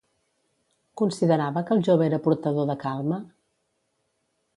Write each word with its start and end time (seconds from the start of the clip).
Considerava 1.01 1.63
que 1.67 1.75
el 1.75 1.83
jove 1.87 2.05
era 2.07 2.19
portador 2.29 2.67
de 2.71 2.77
calma? 2.85 3.21